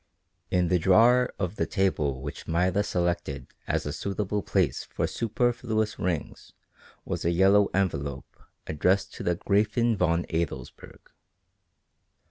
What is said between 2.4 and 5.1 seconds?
Maida selected as a suitable place for